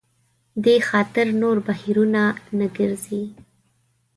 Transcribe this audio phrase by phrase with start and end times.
[0.63, 2.23] دې خاطر نور بهیرونه
[2.57, 3.23] نه ګرځي.